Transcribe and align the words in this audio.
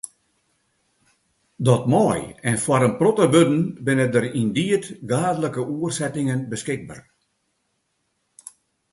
Dat 1.67 1.83
mei, 1.93 2.21
en 2.51 2.55
foar 2.63 2.83
in 2.87 2.95
protte 2.99 3.25
wurden 3.33 3.53
binne 3.87 4.07
der 4.15 4.25
yndied 4.41 4.85
gaadlike 5.09 5.61
oersettingen 5.75 6.41
beskikber. 6.53 6.99